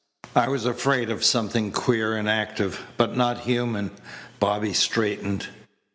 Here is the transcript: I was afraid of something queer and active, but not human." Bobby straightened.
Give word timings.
I 0.35 0.47
was 0.49 0.65
afraid 0.65 1.11
of 1.11 1.23
something 1.23 1.71
queer 1.71 2.15
and 2.15 2.27
active, 2.27 2.87
but 2.97 3.15
not 3.15 3.41
human." 3.41 3.91
Bobby 4.39 4.73
straightened. 4.73 5.47